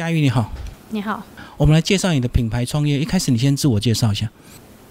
[0.00, 0.50] 佳玉你好，
[0.88, 1.22] 你好，
[1.58, 2.98] 我们来介绍你的品牌创业。
[2.98, 4.30] 一开始你先自我介绍一下。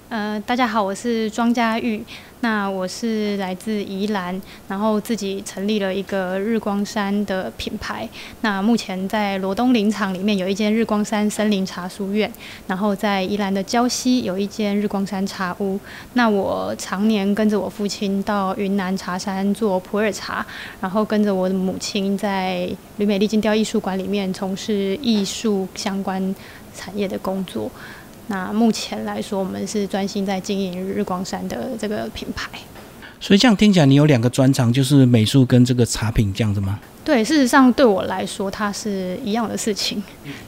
[0.10, 2.04] 呃，大家好，我是庄佳玉。
[2.42, 8.10] 那我是来自宜兰，然后自己成立了一个日光山的品牌。
[8.42, 12.32] 那目前在罗东林场里面有一间日光山森林茶书院，
[12.66, 15.80] 然后在宜兰的礁溪有一间日光山茶屋。
[16.14, 20.44] 那我常年跟着我父亲到云南茶山做普洱茶，
[20.82, 22.68] 然后跟着我的母亲在
[22.98, 26.34] 旅美丽金雕艺术馆里面从事艺术相关
[26.74, 27.70] 产业的工作。
[28.30, 32.50] 那目前来说，我们是专心在经营日光山的这个品牌。
[33.20, 36.80] 所以这样听起来，你有两个专长，就是美术跟这个茶品这样子吗？
[37.04, 40.02] 对，事实上对我来说，它是一样的事情。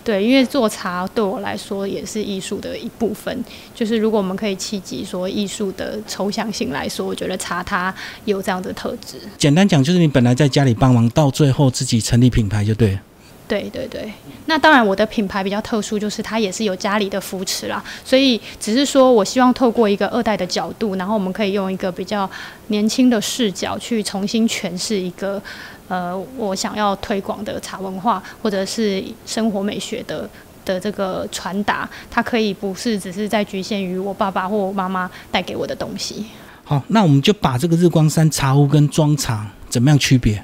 [0.05, 3.44] 对，因为做茶对我来说也是艺术的一部分。
[3.76, 7.93] 就是如果我们可以企及说艺术的抽象性来说，我觉得茶它
[8.23, 9.18] 有这样的特质。
[9.38, 12.99] 简单讲，就是你本来在家里帮忙，到最后自己成立品牌就对了。
[13.52, 14.10] 对对对，
[14.46, 22.29] 那当然我的品牌比较特殊，就是它也是有家里的扶持啦，所以只是说我希望透过一个二代的角度，然后我们可以用一个比较
[22.68, 25.41] 年轻的视角去重新诠释一个
[25.90, 30.29] 呃我想要推广的茶文化或者是生活美学的
[30.63, 36.26] 的这个传达，它可以不是只是在局限于我爸爸或我妈妈带给我的东西。
[36.63, 40.41] 好，那我们就把这个日光山茶屋跟装茶怎么样区别？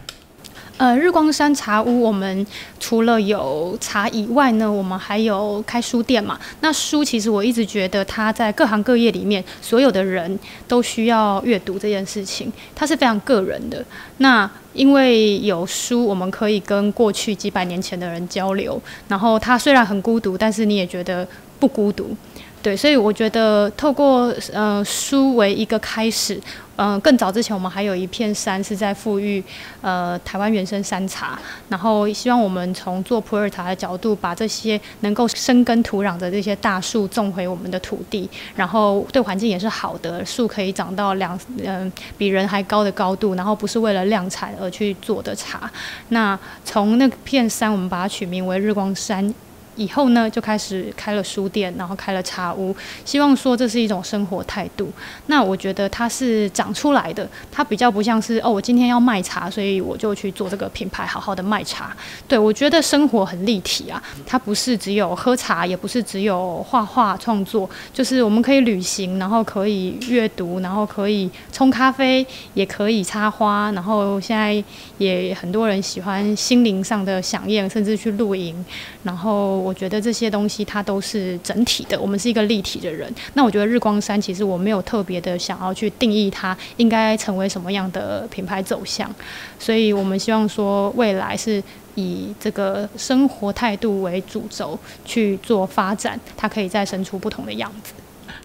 [0.78, 2.46] 呃，日光山茶屋，我们
[2.80, 6.40] 除了有茶以外呢，我们还有开书店嘛。
[6.62, 13.84] 那书其实我一直觉得，它在各行各业里面，所有的人都需要阅读这件事情，它是非常个人的。
[14.18, 21.28] 那因为有书，我们可以跟过去几百年前的人交流，然后它虽然很孤独，但是你也觉得
[21.60, 22.16] 不孤独。
[22.64, 26.38] 对，所以我觉得透过呃书为一个开始，
[26.76, 29.42] 嗯，更早之前我们还有一片山是在富裕
[29.80, 45.72] 呃台湾原生山茶，然后希望我们从做普洱茶的角度，把这些能够生根土壤的这些大树种回我们的土地，然后对环境也是好的，树可以长到两嗯比人还高的高度，然后不是为了量产而去做的茶。
[46.10, 49.34] 那从那片山，我们把它取名为日光山。
[49.78, 54.92] 以后呢，就开始开了书店，然后开了茶屋，希望说这是一种生活态度。
[55.28, 61.96] 那我觉得它是长出来的，它比较不像是哦，我今天要卖茶，所以我就去做这个品牌，好好的卖茶。
[62.28, 74.64] 对我觉得生活很立体啊，它不是只有喝茶，也不是只有画画创作，就是我们可以旅行，然后可以阅读，然后可以冲咖啡，也可以插花，然后现在
[74.98, 78.66] 也很多人喜欢心灵上的响应，甚至去露营，
[79.04, 79.67] 然后。
[79.68, 83.14] 我觉得这些东西它都是整体的，我们是一个立体的人。
[83.34, 89.14] 那我觉得日光山其实我没有特别的想要去定义它应该成为什么样的品牌走向，
[89.60, 91.62] 所以我们希望说未来是
[91.96, 97.94] 以这个生活态度为主轴去做发展，它可以再生出不同的样子。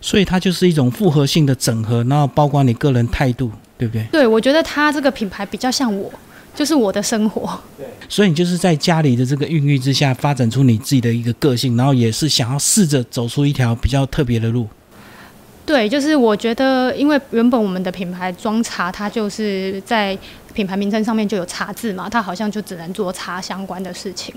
[0.00, 4.04] 所以它就是一种复合性的整合，然后包括你个人态度，对不对？
[4.10, 6.10] 对，我觉得它这个品牌比较像我。
[6.54, 14.68] 就是我的生活，对，所以你就是在家里的这个孕育之下，发展出你自己的一个个性，然后也是想要试着走出一条比较特别的路。
[15.64, 20.18] 对，就是我觉得，因为原本我们的品牌装茶，它就是在
[20.54, 24.34] 品牌名称上面就有茶字嘛，它好像就只能做茶相关的事情。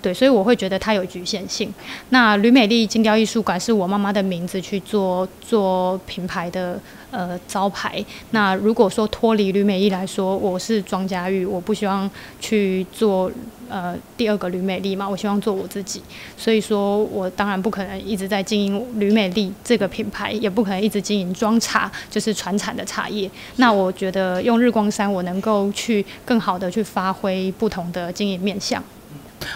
[0.00, 1.72] 对，所以我会觉得它有局限性。
[2.10, 6.78] 那吕美丽金雕艺术馆是我妈妈的名字去做做品牌的。
[7.10, 8.04] 呃，招牌。
[8.32, 12.10] 那如果说脱离吕美丽来说，我是庄家玉，我不希望
[12.40, 13.30] 去做
[13.68, 16.02] 呃第二个吕美丽嘛，我希望做我自己。
[16.36, 23.30] 所以说我当然不可能一直在经营吕美丽这个品牌，也不可能一直经营庄茶，就是传产的茶叶。
[23.58, 28.82] 那我觉得用日光山，我能够去更好的去发挥不同的经营面向。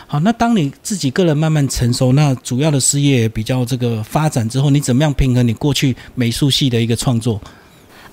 [0.06, 7.40] 好，那当你自己个人慢慢成熟，那主要的事业比较这个发展之后，你怎么样平衡你过去美术系的一个创作？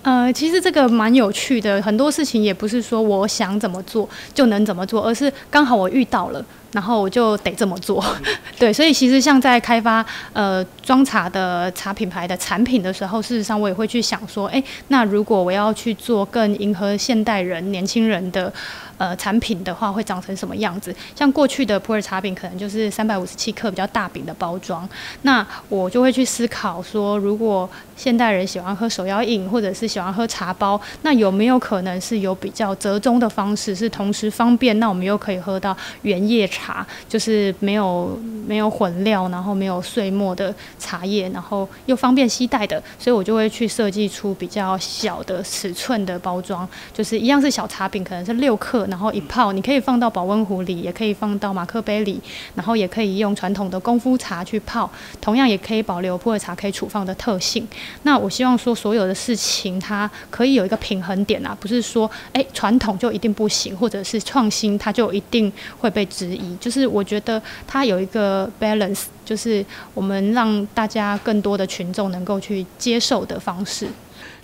[0.01, 6.45] 呃，其实这个蛮有趣的，很多事情也不是说我想怎么做就能怎么做，而是刚好我遇到了。
[6.75, 8.03] 然后我就得这么做，
[8.59, 18.51] 对，所以其实像在开发呃装茶的茶品牌的产品的时候，事实上我也会去想说，哎，那如果我要去做更迎合现代人、年轻人的
[18.97, 20.93] 呃产品的话，会长成什么样子？
[21.15, 24.87] 像过去的普洱茶饼可能就是三百五十七克比较大饼的包装，
[25.21, 36.64] 那我就会去思考说，如果现代人喜欢喝手摇饮，或者是喜欢喝茶包，那有没有可能是有比较折中的方式，是同时方便，那我们又可以喝到原叶茶？
[36.65, 38.17] 茶，就是没有
[38.47, 52.19] 没有混料，然后没有碎末的茶叶，然后又方便携带的，所以我就会去设计出比较小的尺寸的包装，就是一样是小茶饼，可能是六克，然后一泡，你可以放到保温壶里，也可以放到马克杯里，
[52.55, 54.89] 然后也可以用传统的功夫茶去泡，
[55.21, 57.67] 同样也可以保留普洱茶可以储放的特性。
[58.03, 66.54] 那我希望说所有的事情它可以有一个平衡点啊，不是说哎传统就一定不行，或者是创新它就一定会被质疑。
[66.59, 73.87] 就是我觉得它有一个 balance，就是我们让大家更多的群众能够去接受的方式。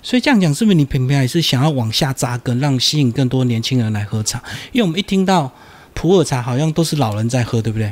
[0.03, 4.41] 所以这样讲，是不是你品牌也是想要往下扎根，让吸引更多年轻人来喝茶？
[4.71, 5.51] 因为我们一听到
[5.93, 7.91] 普洱茶，好像都是老人在喝，对不对？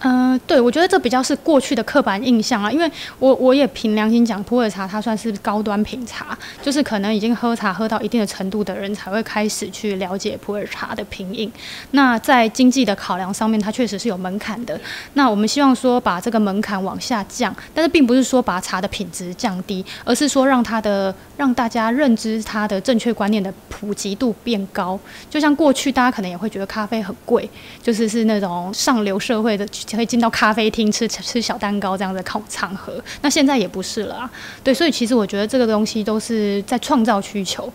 [0.00, 11.52] 嗯，对，我觉得这比较是过去的刻板印象啊，因为我我也凭良心讲，普洱茶它算是高端品茶，就是可能已经喝茶喝到一定的程度的人才会开始去了解普洱茶的品饮。
[11.90, 14.80] 那在经济的考量上面，它确实是有门槛的。
[15.14, 24.96] 那我们希望说把这个门槛往下降，但是并不是说把茶的品质降低，而是说让它的让大家认知它的正确观念的普及度变高。
[25.28, 27.50] 就像过去大家可能也会觉得咖啡很贵，
[27.82, 29.66] 就是是那种上流社会的。
[29.96, 34.30] 可以进到咖啡厅吃吃小蛋糕这样的场场合，那现在也不是了啊。
[34.62, 37.72] 对，所以其实我觉得这个东西都是在创造需求。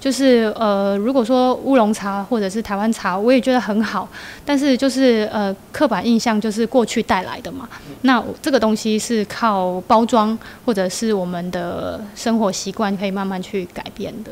[0.00, 4.08] 就是呃，如果说乌龙茶或者是台湾茶，我也觉得很好，
[4.44, 7.68] 但是就是呃，刻板印象就是过去带来的嘛。
[8.02, 14.30] 那这个东西是靠包装或者是我们的生活习惯可以慢慢去改变的。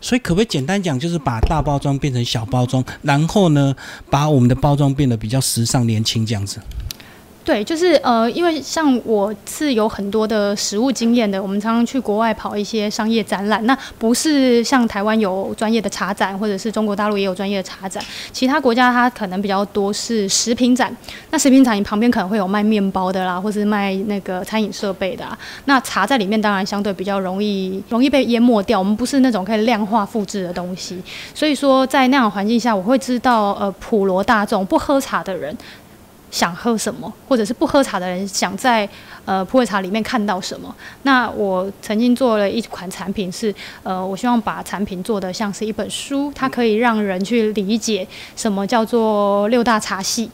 [0.00, 3.74] 所以可不可以简单讲，就是把大包装变成小包装，然后呢，
[4.08, 6.60] 把我们的包装变得比较时尚、年轻这样子？
[7.50, 18.00] 对，就是呃，因为像我是有很多的实物经验的，我们常常去国外跑一些商业展览，那不是像台湾有专业的茶展，或者是中国大陆也有专业的茶展，
[18.30, 20.96] 其他国家它可能比较多是食品展。
[21.32, 25.26] 那食品展你旁边可能会有卖面包的啦，或是卖那个餐饮设备的。
[25.64, 31.02] 那茶在里面当然相对比较容易容易被淹没掉，我们不是那种可以量化复制的东西，
[31.34, 35.52] 所以说在那样环境下，我会知道呃普罗大众不喝茶的人。
[36.30, 38.88] 想喝什么，或者是不喝茶的人想在
[39.24, 40.74] 呃普洱茶里面看到什么？
[41.02, 48.06] 那我曾经做了一款产品，是呃，我希望把产品做的像是一本书，它可以让人去理解
[48.36, 50.30] 什么叫做六大茶系。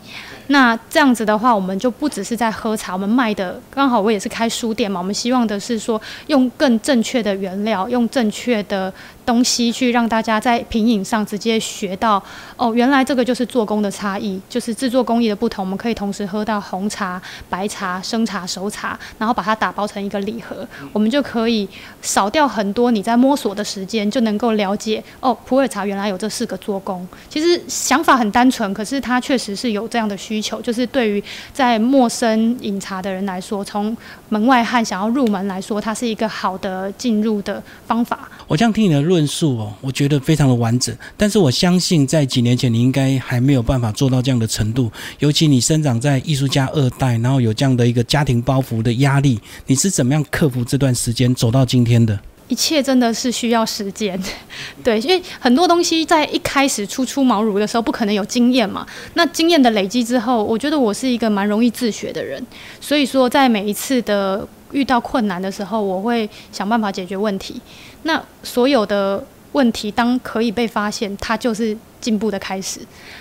[0.48, 8.92] 那这样子的话，我们就不只是在喝茶，我们卖的刚好我也是开书店嘛，我们希望的是说用更正确的原料，用正确的
[9.24, 12.22] 东西去让大家在品饮上直接学到
[12.56, 21.68] 哦，原来这个就是做工的差异，就是制作工艺的不同，我们可可以同时喝到红茶、白茶、生茶、熟茶，然后把它打包成一个礼盒，我们就可以
[22.00, 27.06] 少掉很多你在摸索的时间，就能够了解哦，普洱茶原来有这四个做工。
[27.28, 30.40] 其实想法很单纯，可是它确实是有这样的需。
[30.46, 33.96] 求就是对于在陌生饮茶的人来说，从
[34.28, 38.28] 门外汉想要入门来说，它是一个好的进入的方法。
[38.46, 40.96] 我这样听你的论述哦，我觉得非常的完整。
[41.16, 44.88] 但是我相信在几年前，你应该还没有办法做到这样的程度。
[45.18, 52.18] 尤其你生长在艺术家二代，然后有这样的一个家庭包袱的压力，你是怎么样克服这段时间走到今天的？
[52.48, 54.18] 一切真的是需要时间，
[54.82, 58.86] 对，因为很多东西在一开始初出茅庐的时候不可能有经验嘛。
[59.12, 62.42] 那经验的累积之后，我觉得我是一个蛮容易自学的人，
[62.80, 67.60] 所以说在每一次的遇到困难的时候，我会想办法解决问题。
[68.04, 69.22] 那所有的
[69.52, 72.80] 问题当可以被发现，它就是进步的开始。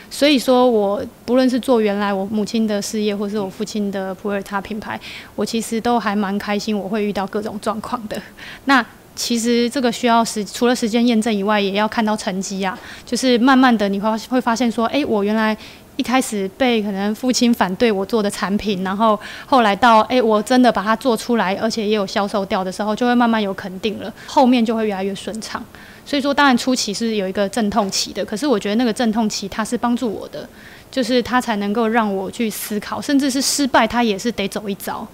[0.10, 5.00] 所以说我不论是做原来我母亲的事业，或是我父亲的普洱茶品牌，
[5.36, 8.22] 我其实都还蛮开心，我会遇到各种状况的。
[8.66, 12.78] 那其实这个需要时，除了时间验证以外，也要看到成绩啊。
[13.06, 15.56] 就是慢慢的，你会会发现说，哎，我原来
[15.98, 25.64] 一开始被可能父亲反对我做的产品，然后后来到哎，我真的把它做出来，而且也有销售掉的时候，就会慢慢有肯定了，后面就会越来越顺畅。
[26.06, 30.48] 所以说，当然初期是有一个阵痛期的，可是我觉得那个阵痛期它是帮助我的，
[30.92, 35.08] 就是它才能够让我去思考，甚至是失败，它也是得走一遭，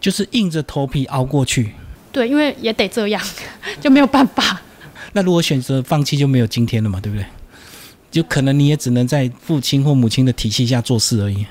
[0.00, 1.72] 就是硬着头皮熬过去。
[2.10, 3.22] 对，因为也得这样，
[3.80, 4.60] 就没有办法。
[5.12, 7.24] 那如果选择放弃，就没有今天了嘛，对不对？
[8.12, 11.44] 就可能你也只能在父亲或母亲的体系下做事而已。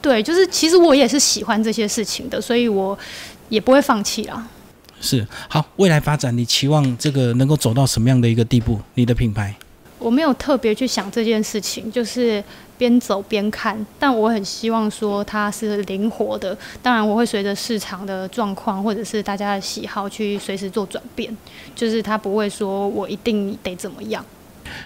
[0.00, 2.96] 对，就是其实我也是喜欢这些事情的，所以我
[3.48, 4.46] 也不会放弃啦。
[5.00, 8.78] 是，好，未来发展你期望这个能够走到什么样的一个地步？
[8.94, 9.54] 你的品牌？
[9.98, 12.42] 我没有特别去想这件事情，就是
[12.76, 13.86] 边走边看。
[13.98, 21.36] 但我很希望说它是灵活的，当然我会随着市场的状况或者是大家的喜好去随时做转变，
[21.76, 24.24] 就是它不会说我一定得怎么样。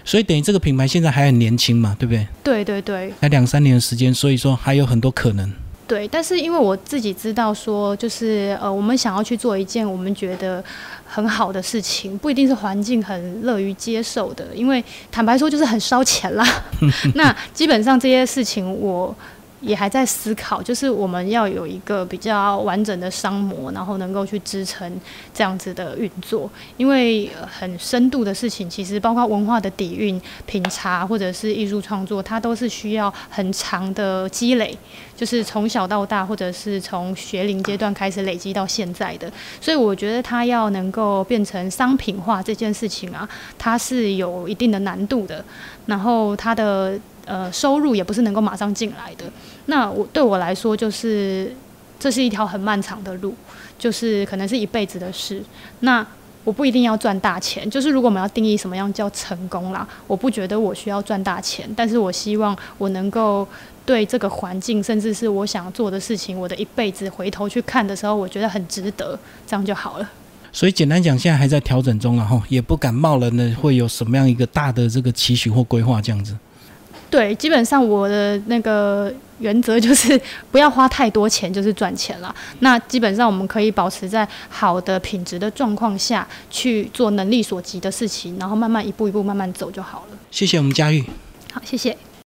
[0.03, 2.27] 所以等于这个品牌现在还很年轻嘛，对不对？
[2.43, 5.51] 对对对才两三年的时间，所以说还有很多可能。
[5.87, 10.63] 对，但是因为我自己知道说，就是呃，我们想要去做一件我们觉得
[11.05, 16.45] 很好的事情，不一定是环境很乐于接受的，因为坦白说就是很烧钱啦。
[17.15, 19.15] 那基本上这些事情我。
[19.59, 24.99] 也还在思考，就是我们要有一个比较完整的商模，然后能够去支撑
[25.33, 26.49] 这样子的运作。
[26.77, 34.77] 因为很深度的事情，其实包括文化的底蕴、品茶或者是艺术创作，它都是需要很长的积累，
[35.15, 39.31] 就是从小到大，或者是从学龄阶段开始累积到现在的。
[39.59, 45.43] 所以我觉得它要能够变成商品化这件事情啊，它是有一定的难度的。
[45.87, 46.99] 然后它的。
[47.27, 49.25] 呃，收入也不是能够马上进来的。
[49.65, 51.53] 那我对我来说，就是
[51.99, 53.35] 这是一条很漫长的路，
[53.77, 55.43] 就是可能是一辈子的事。
[55.81, 56.05] 那
[56.43, 63.45] 我不一定要赚大钱，就是如果我们要定义什么样叫成功啦，我不觉得我需要赚大钱，但是我希望我能够
[63.85, 70.09] 对这个环境，甚至是我想做的事情，我的一辈子回头去看的时候，我觉得很值得，这样就好了。
[70.53, 76.33] 所以简单讲，现在还在调整中了哈也不敢贸然的会有什么样一个大的这个期许或规划这样子。
[77.09, 80.19] 对，基本上我的那个原则就是
[80.51, 82.33] 不要花太多钱，就是赚钱了。
[82.59, 90.17] 那基本上我们可以保持在好的品质的状况下去做能力所及的事情，然后慢慢一步一步慢慢走就好了。
[90.31, 91.03] 谢谢我们佳玉。
[91.53, 91.97] 好，谢谢。